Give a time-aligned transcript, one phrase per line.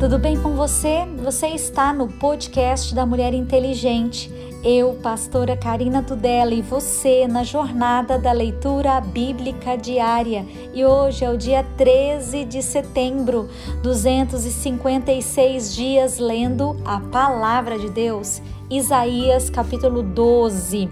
[0.00, 1.04] Tudo bem com você?
[1.22, 4.32] Você está no podcast da Mulher Inteligente.
[4.64, 10.46] Eu, pastora Karina Tudela, e você na jornada da leitura bíblica diária.
[10.72, 13.50] E hoje é o dia 13 de setembro,
[13.82, 18.40] 256 dias lendo a palavra de Deus.
[18.70, 20.88] Isaías capítulo 12.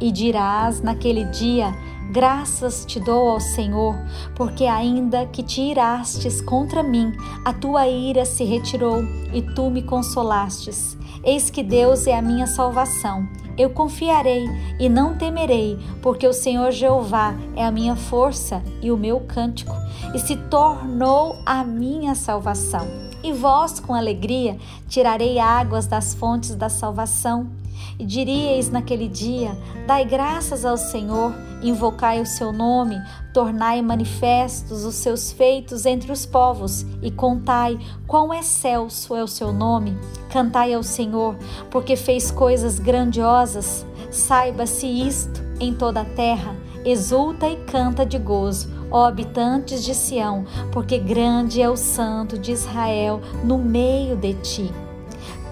[0.00, 1.74] E dirás naquele dia:
[2.10, 3.94] Graças te dou ao Senhor,
[4.34, 7.12] porque ainda que te irastes contra mim,
[7.44, 10.96] a tua ira se retirou e tu me consolastes.
[11.24, 13.26] Eis que Deus é a minha salvação.
[13.56, 14.44] Eu confiarei
[14.78, 19.74] e não temerei, porque o Senhor Jeová é a minha força e o meu cântico,
[20.14, 22.86] e se tornou a minha salvação.
[23.22, 27.61] E vós, com alegria, tirarei águas das fontes da salvação.
[27.98, 29.56] E diríeis naquele dia:
[29.86, 31.32] Dai graças ao Senhor,
[31.62, 32.96] invocai o seu nome,
[33.32, 39.52] tornai manifestos os seus feitos entre os povos, e contai quão excelso é o seu
[39.52, 39.96] nome.
[40.30, 41.36] Cantai ao Senhor,
[41.70, 43.86] porque fez coisas grandiosas.
[44.10, 46.56] Saiba-se isto em toda a terra.
[46.84, 52.50] Exulta e canta de gozo, ó habitantes de Sião, porque grande é o Santo de
[52.50, 54.81] Israel no meio de ti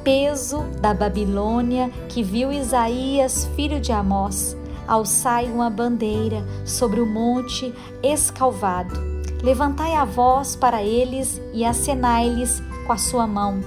[0.04, 7.72] peso da Babilônia que viu Isaías, filho de Amós, alçai uma bandeira sobre o monte
[8.02, 8.98] escalvado.
[9.42, 13.60] Levantai a voz para eles e acenai-lhes com a sua mão,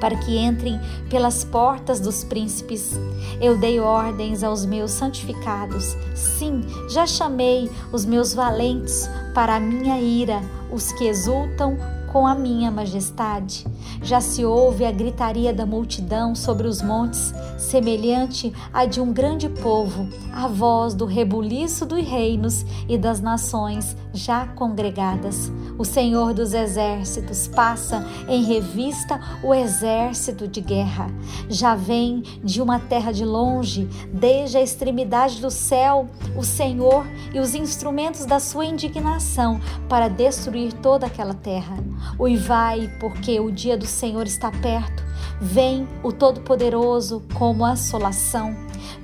[0.00, 2.92] para que entrem pelas portas dos príncipes.
[3.40, 5.96] Eu dei ordens aos meus santificados.
[6.14, 10.40] Sim, já chamei os meus valentes para a minha ira,
[10.70, 11.76] os que exultam
[12.10, 13.66] com a minha majestade.
[14.02, 19.48] Já se ouve a gritaria da multidão sobre os montes, semelhante à de um grande
[19.48, 25.52] povo, a voz do rebuliço dos reinos e das nações já congregadas.
[25.78, 31.06] O Senhor dos exércitos passa em revista o exército de guerra.
[31.48, 37.38] Já vem de uma terra de longe, desde a extremidade do céu, o Senhor e
[37.38, 41.76] os instrumentos da sua indignação para destruir toda aquela terra.
[42.18, 45.02] Uivai, porque o dia do Senhor está perto.
[45.40, 48.54] Vem o Todo-Poderoso como assolação,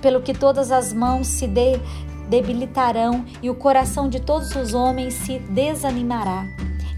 [0.02, 1.80] pelo que todas as mãos se de,
[2.28, 6.44] debilitarão e o coração de todos os homens se desanimará.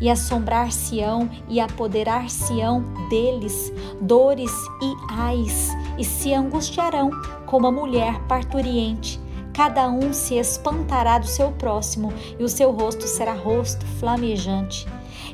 [0.00, 7.10] E assombrar-se-ão e apoderar-se-ão deles dores e ais, e se angustiarão
[7.46, 9.20] como a mulher parturiente.
[9.52, 14.86] Cada um se espantará do seu próximo, e o seu rosto será rosto flamejante.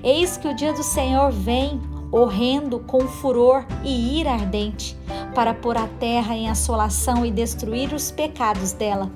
[0.02, 4.96] Eis que o dia do Senhor vem, horrendo, com furor e ira ardente,
[5.34, 9.10] para pôr a terra em assolação e destruir os pecados dela.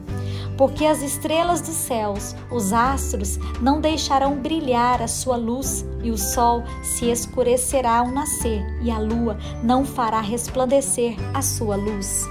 [0.57, 6.19] Porque as estrelas dos céus, os astros, não deixarão brilhar a sua luz, e o
[6.19, 12.27] sol se escurecerá ao nascer, e a lua não fará resplandecer a sua luz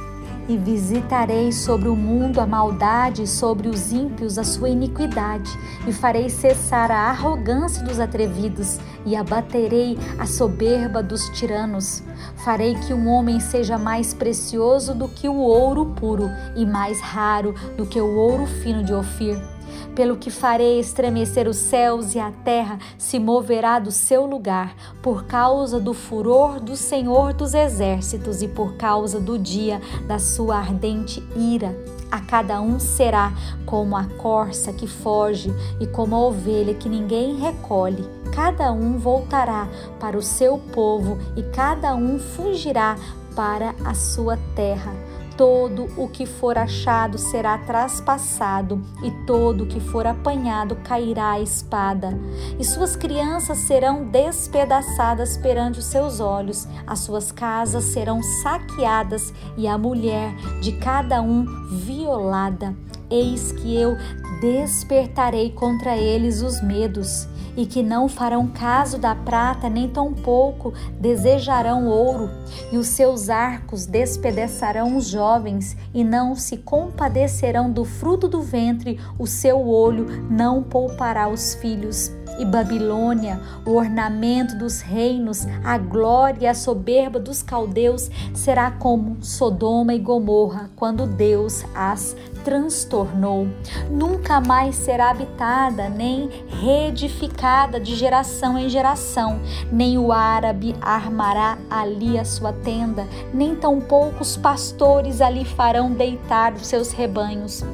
[0.48, 5.50] e visitarei sobre o mundo a maldade e sobre os ímpios a sua iniquidade,
[5.88, 12.04] e farei cessar a arrogância dos atrevidos, e abaterei a soberba dos tiranos.
[12.38, 17.54] Farei que um homem seja mais precioso do que o ouro puro, e mais raro
[17.76, 19.57] do que o ouro fino de Ofir
[19.98, 25.26] pelo que farei estremecer os céus e a terra se moverá do seu lugar, por
[25.26, 31.28] causa do furor do Senhor dos exércitos e por causa do dia da sua ardente
[31.36, 31.76] ira.
[32.12, 33.34] A cada um será
[33.66, 38.08] como a corça que foge e como a ovelha que ninguém recolhe.
[38.36, 39.68] Cada um voltará
[40.00, 42.96] para o seu povo e cada um fugirá
[43.36, 45.07] para a sua terra
[45.38, 51.40] todo o que for achado será traspassado, e todo o que for apanhado cairá à
[51.40, 52.18] espada.
[52.60, 59.68] E suas crianças serão despedaçadas perante os seus olhos, as suas casas serão saqueadas, e
[59.68, 62.76] a mulher de cada um violada.
[63.10, 63.96] Eis que eu
[64.42, 71.88] despertarei contra eles os medos e que não farão caso da prata, nem tampouco desejarão
[71.88, 72.30] ouro,
[72.72, 79.00] e os seus arcos despedaçarão os jovens, e não se compadecerão do fruto do ventre,
[79.18, 86.46] o seu olho não poupará os filhos e Babilônia, o ornamento dos reinos, a glória
[86.46, 93.48] e a soberba dos caldeus, será como Sodoma e Gomorra, quando Deus as transtornou.
[93.92, 102.18] Nunca mais será habitada, nem reedificada de geração em geração, nem o árabe armará ali
[102.18, 107.66] a sua tenda, nem tampouco os pastores ali farão deitar os seus rebanhos.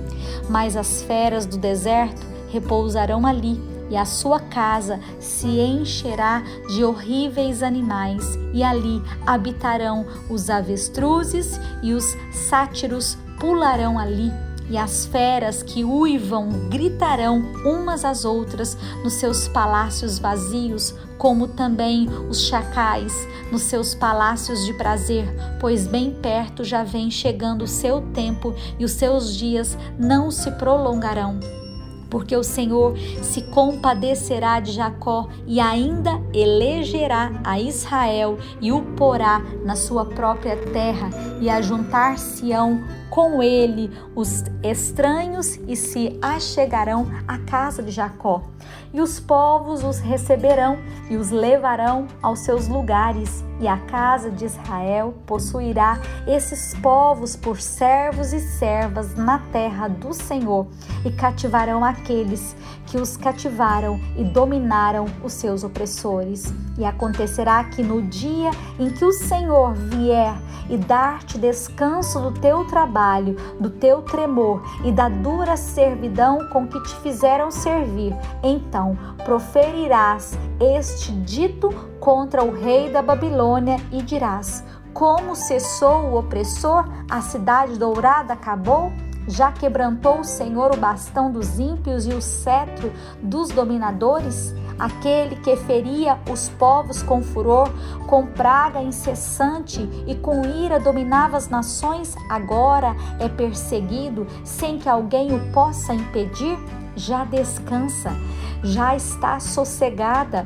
[0.49, 7.63] Mas as feras do deserto repousarão ali e a sua casa se encherá de horríveis
[7.63, 14.31] animais, e ali habitarão os avestruzes e os sátiros pularão ali
[14.69, 22.07] e as feras que uivam gritarão umas às outras nos seus palácios vazios, como também
[22.29, 23.13] os chacais
[23.51, 25.27] nos seus palácios de prazer,
[25.59, 30.49] pois bem perto já vem chegando o seu tempo e os seus dias não se
[30.51, 31.39] prolongarão
[32.13, 39.41] porque o Senhor se compadecerá de Jacó e ainda elegerá a Israel e o porá
[39.65, 41.09] na sua própria terra
[41.41, 42.83] e ajuntar-se-ão
[43.13, 48.41] com ele os estranhos e se achegarão à casa de Jacó.
[48.91, 50.79] E os povos os receberão
[51.11, 57.61] e os levarão aos seus lugares, e a casa de Israel possuirá esses povos por
[57.61, 60.65] servos e servas na terra do Senhor,
[61.05, 62.55] e cativarão aqueles
[62.87, 66.51] que os cativaram e dominaram os seus opressores.
[66.77, 70.35] E acontecerá que no dia em que o Senhor vier
[70.69, 76.81] e dar-te descanso do teu trabalho, do teu tremor e da dura servidão com que
[76.83, 85.35] te fizeram servir, então proferirás este dito contra o rei da Babilônia e dirás: Como
[85.35, 88.91] cessou o opressor, a cidade dourada acabou?
[89.25, 92.91] Já quebrantou o Senhor o bastão dos ímpios e o cetro
[93.21, 94.53] dos dominadores?
[94.77, 97.69] Aquele que feria os povos com furor,
[98.07, 105.33] com praga incessante e com ira dominava as nações, agora é perseguido sem que alguém
[105.33, 106.57] o possa impedir?
[106.95, 108.11] Já descansa,
[108.63, 110.45] já está sossegada.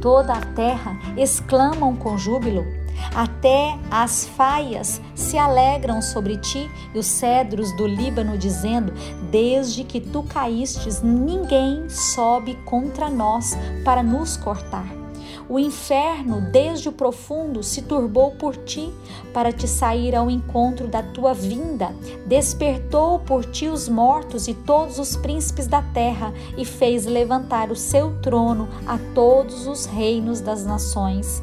[0.00, 2.83] Toda a terra exclamam com júbilo.
[3.14, 8.92] Até as faias se alegram sobre ti e os cedros do Líbano, dizendo:
[9.30, 15.04] Desde que tu caístes, ninguém sobe contra nós para nos cortar.
[15.48, 18.92] O inferno, desde o profundo, se turbou por ti,
[19.32, 21.94] para te sair ao encontro da tua vinda.
[22.26, 27.76] Despertou por ti os mortos e todos os príncipes da terra, e fez levantar o
[27.76, 31.42] seu trono a todos os reinos das nações.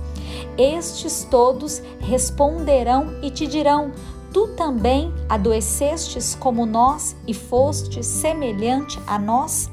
[0.58, 3.92] Estes todos responderão e te dirão:
[4.34, 9.70] Tu também adoecestes como nós e foste semelhante a nós?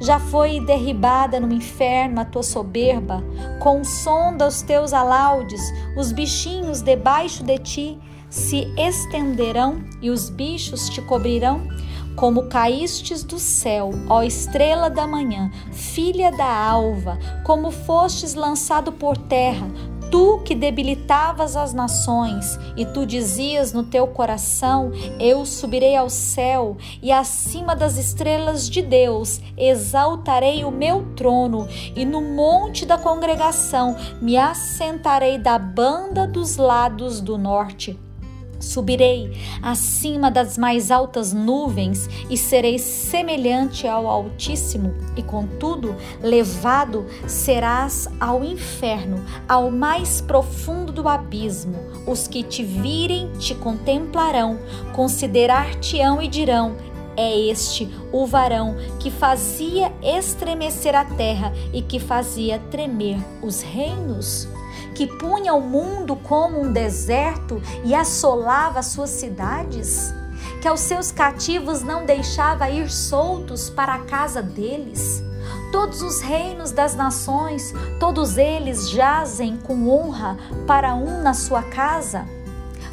[0.00, 3.22] Já foi derribada no inferno a tua soberba,
[3.60, 5.62] com o som dos teus alaudes,
[5.96, 11.68] os bichinhos debaixo de ti se estenderão e os bichos te cobrirão?
[12.16, 19.16] Como caístes do céu, ó estrela da manhã, filha da alva, como fostes lançado por
[19.16, 19.70] terra,
[20.12, 26.76] tu que debilitavas as nações, e tu dizias no teu coração: Eu subirei ao céu,
[27.02, 31.66] e acima das estrelas de Deus exaltarei o meu trono,
[31.96, 37.98] e no monte da congregação me assentarei da banda dos lados do norte.
[38.62, 48.08] Subirei acima das mais altas nuvens e serei semelhante ao Altíssimo, e contudo, levado serás
[48.20, 51.74] ao inferno, ao mais profundo do abismo.
[52.06, 54.60] Os que te virem te contemplarão,
[54.94, 56.76] considerar-te-ão e dirão:
[57.16, 64.48] é este o varão que fazia estremecer a terra e que fazia tremer os reinos?
[64.94, 70.12] Que punha o mundo como um deserto e assolava suas cidades?
[70.60, 75.22] Que aos seus cativos não deixava ir soltos para a casa deles?
[75.70, 82.26] Todos os reinos das nações, todos eles jazem com honra para um na sua casa?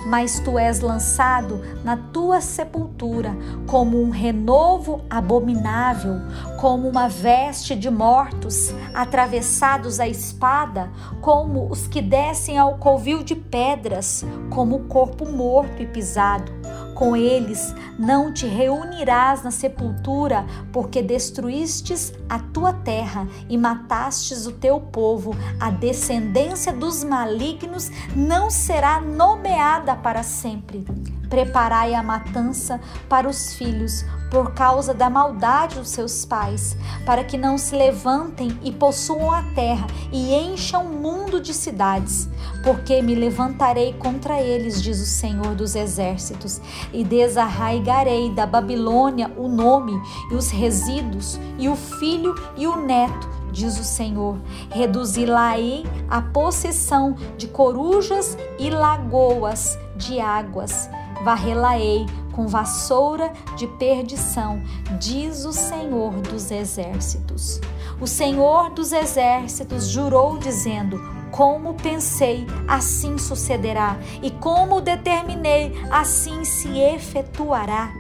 [0.06, 3.36] Mas tu és lançado na tua sepultura
[3.68, 6.16] como um renovo abominável,
[6.60, 10.90] como uma veste de mortos atravessados à espada,
[11.22, 16.60] como os que descem ao covil de pedras, como o corpo morto e pisado
[17.00, 24.52] com eles não te reunirás na sepultura, porque destruístes a tua terra e matastes o
[24.52, 25.34] teu povo.
[25.62, 30.86] A descendência dos malignos não será nomeada para sempre.
[31.30, 37.38] Preparai a matança para os filhos, por causa da maldade dos seus pais, para que
[37.38, 42.30] não se levantem e possuam a terra e encham o mundo de cidades,
[42.64, 46.62] porque me levantarei contra eles, diz o Senhor dos exércitos,
[46.94, 49.94] e desarraigarei da Babilônia o nome
[50.32, 54.38] e os resíduos e o filho e o neto diz o Senhor.
[54.70, 60.90] Reduzi-la-ei a possessão de corujas e lagoas de águas
[61.24, 64.62] varrê-la-ei com vassoura de perdição,
[65.00, 67.60] diz o Senhor dos Exércitos.
[68.00, 70.98] O Senhor dos Exércitos jurou, dizendo:
[71.32, 77.99] Como pensei, assim sucederá, e como determinei, assim se efetuará.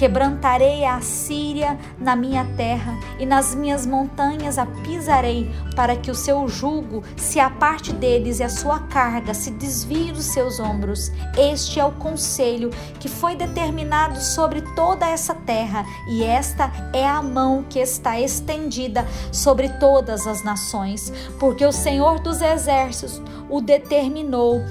[0.00, 6.14] Quebrantarei a Síria na minha terra e nas minhas montanhas a pisarei, para que o
[6.14, 11.12] seu jugo se aparte deles e a sua carga se desvie dos seus ombros.
[11.36, 17.20] Este é o conselho que foi determinado sobre toda essa terra, e esta é a
[17.20, 24.62] mão que está estendida sobre todas as nações, porque o Senhor dos exércitos o determinou.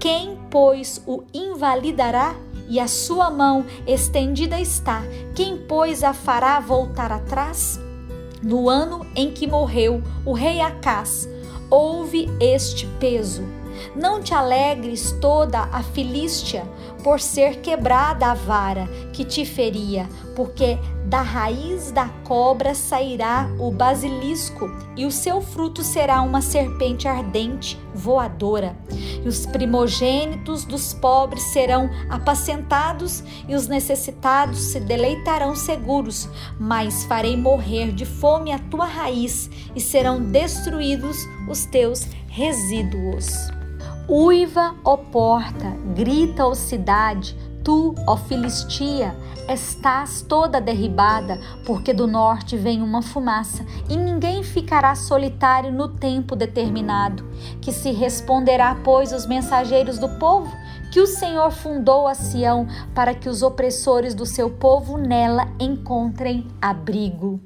[0.00, 2.34] Quem, pois, o invalidará?
[2.68, 5.02] E a sua mão estendida está.
[5.34, 7.80] Quem, pois, a fará voltar atrás?
[8.42, 11.28] No ano em que morreu o rei Acás,
[11.70, 13.42] houve este peso.
[13.96, 16.64] Não te alegres toda a Filístia
[17.02, 23.70] por ser quebrada a vara que te feria, porque da raiz da cobra sairá o
[23.70, 28.76] basilisco, e o seu fruto será uma serpente ardente, voadora.
[28.90, 36.28] E os primogênitos dos pobres serão apacentados, e os necessitados se deleitarão seguros.
[36.58, 41.18] Mas farei morrer de fome a tua raiz, e serão destruídos
[41.48, 43.26] os teus resíduos.
[44.08, 47.34] Uiva, ó porta, grita, ó cidade,
[47.64, 49.16] tu, ó Filistia,
[49.48, 56.36] estás toda derribada, porque do norte vem uma fumaça, e ninguém ficará solitário no tempo
[56.36, 57.24] determinado.
[57.60, 60.54] Que se responderá, pois, os mensageiros do povo?
[60.92, 66.46] Que o Senhor fundou a Sião para que os opressores do seu povo nela encontrem
[66.62, 67.40] abrigo.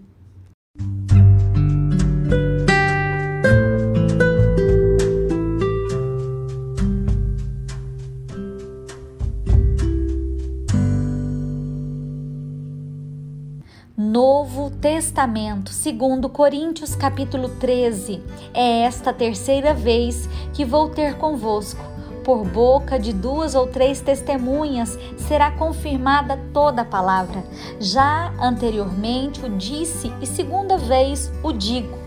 [14.90, 18.23] Testamento, segundo Coríntios capítulo 13.
[18.54, 21.85] É esta terceira vez que vou ter convosco.
[22.25, 27.45] Por boca de duas ou três testemunhas será confirmada toda a palavra.
[27.78, 31.99] Já anteriormente o disse e segunda vez o digo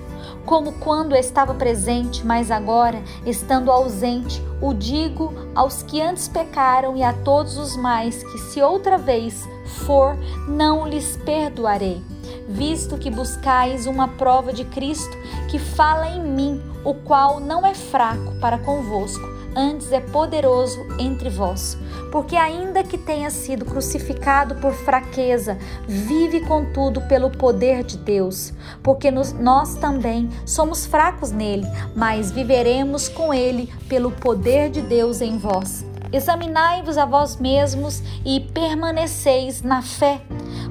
[0.44, 7.04] como quando estava presente, mas agora, estando ausente, o digo aos que antes pecaram e
[7.04, 9.48] a todos os mais que, se outra vez
[9.86, 12.11] for, não lhes perdoarei.
[12.48, 15.18] Visto que buscais uma prova de Cristo
[15.50, 19.24] que fala em mim, o qual não é fraco para convosco,
[19.56, 21.78] antes é poderoso entre vós.
[22.12, 25.58] Porque, ainda que tenha sido crucificado por fraqueza,
[25.88, 28.54] vive contudo pelo poder de Deus.
[28.84, 35.22] Porque nos, nós também somos fracos nele, mas viveremos com ele pelo poder de Deus
[35.22, 35.86] em vós.
[36.12, 40.22] Examinai-vos a vós mesmos e permaneceis na fé.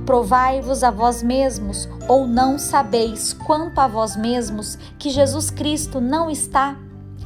[0.05, 6.31] Provai-vos a vós mesmos, ou não sabeis quanto a vós mesmos que Jesus Cristo não
[6.31, 6.77] está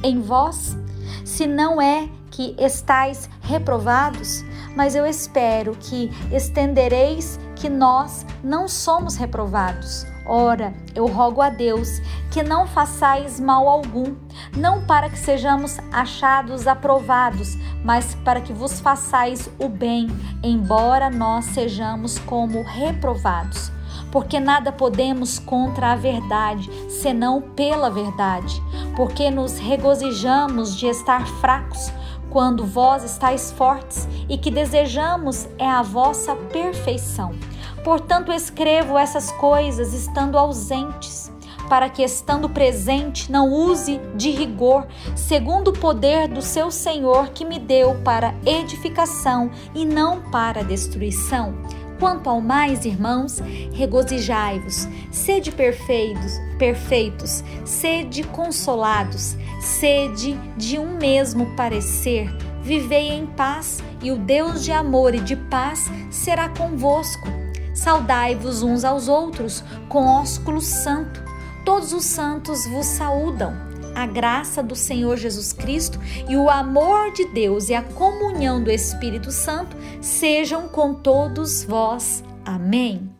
[0.03, 0.77] em vós?
[1.23, 4.43] Se não é que estáis reprovados,
[4.75, 10.05] mas eu espero que estendereis que nós não somos reprovados.
[10.25, 12.01] Ora, eu rogo a Deus
[12.31, 14.15] que não façais mal algum,
[14.57, 20.07] não para que sejamos achados aprovados, mas para que vos façais o bem,
[20.43, 23.71] embora nós sejamos como reprovados
[24.15, 28.63] porque nada podemos contra a verdade, senão pela verdade,
[28.95, 31.91] porque nos regozijamos de estar fracos,
[32.29, 37.33] quando vós estáis fortes, e que desejamos é a vossa perfeição.
[37.85, 41.31] Portanto, escrevo essas coisas estando ausentes,
[41.69, 47.45] para que, estando presente, não use de rigor, segundo o poder do seu Senhor que
[47.45, 51.53] me deu para edificação e não para destruição.
[51.99, 53.39] Quanto ao mais, irmãos,
[53.71, 64.11] regozijai-vos, sede perfeitos, perfeitos, sede consolados, sede de um mesmo parecer, vivei em paz, e
[64.11, 67.44] o Deus de amor e de paz será convosco.
[67.75, 71.21] Saudai-vos uns aos outros com ósculo santo.
[71.63, 73.65] Todos os santos vos saúdam
[73.95, 78.69] a graça do Senhor Jesus Cristo e o amor de Deus e a comunhão do
[78.69, 82.21] Espírito Santo sejam com todos vós.
[82.43, 83.14] Amém.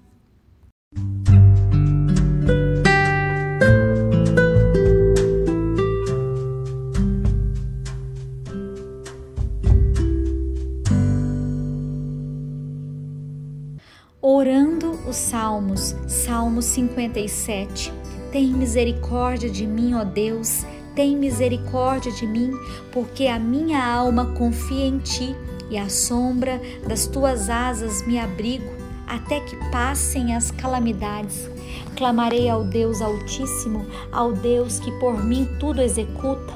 [15.55, 17.93] Salmos, Salmo 57.
[18.29, 22.51] Tem misericórdia de mim, ó Deus, tem misericórdia de mim,
[22.91, 25.33] porque a minha alma confia em ti.
[25.69, 28.69] e à sombra das tuas asas me abrigo
[29.07, 31.49] até que passem as calamidades.
[31.95, 36.53] Clamarei ao Deus Altíssimo, ao Deus que por mim tudo executa.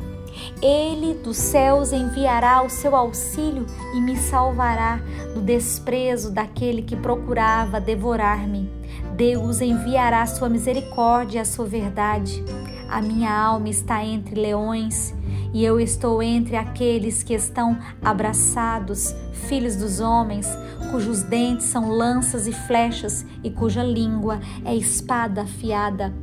[0.62, 3.66] Ele dos céus enviará o seu auxílio
[3.96, 5.00] e me salvará
[5.34, 8.79] do desprezo daquele que procurava devorar-me.
[9.20, 12.42] Deus enviará sua misericórdia e a sua verdade.
[12.88, 15.14] A minha alma está entre leões
[15.54, 19.14] e eu estou entre aqueles que estão abraçados,
[19.50, 20.48] filhos dos homens,
[20.90, 26.14] cujos dentes são lanças e flechas e cuja língua é espada afiada.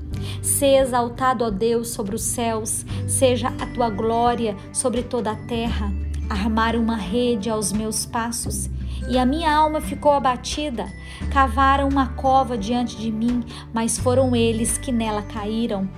[0.40, 5.92] Se exaltado, ó Deus, sobre os céus, seja a tua glória sobre toda a terra.
[6.30, 8.70] Armaram uma rede aos meus passos
[9.08, 10.86] e a minha alma ficou abatida.
[11.32, 15.88] Cavaram uma cova diante de mim, mas foram eles que nela caíram.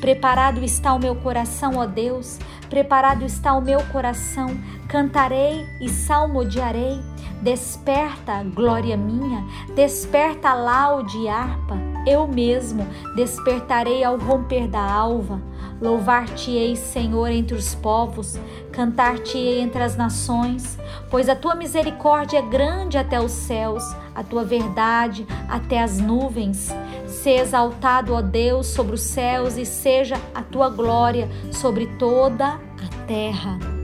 [0.00, 2.38] Preparado está o meu coração, ó Deus,
[2.68, 4.56] preparado está o meu coração.
[4.88, 7.00] Cantarei e salmodiarei.
[7.42, 11.76] Desperta, glória minha, desperta laude e harpa.
[12.06, 15.40] Eu mesmo despertarei ao romper da alva.
[15.82, 18.38] Louvar-te-ei, Senhor, entre os povos,
[18.70, 20.78] cantar-te-ei entre as nações,
[21.10, 23.82] pois a tua misericórdia é grande até os céus,
[24.14, 26.70] a tua verdade até as nuvens.
[27.08, 33.06] Se exaltado, ó Deus, sobre os céus e seja a tua glória sobre toda a
[33.08, 33.81] terra.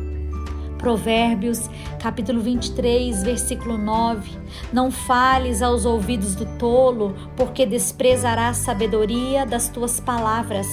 [0.78, 1.68] Provérbios,
[2.00, 4.30] capítulo 23, versículo 9.
[4.72, 10.66] Não fales aos ouvidos do tolo, porque desprezará a sabedoria das tuas palavras.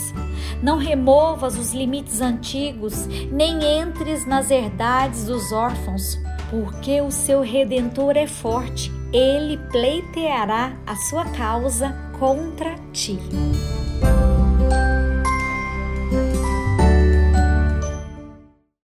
[0.61, 6.19] Não removas os limites antigos, nem entres nas herdades dos órfãos,
[6.49, 13.19] porque o seu redentor é forte, ele pleiteará a sua causa contra ti.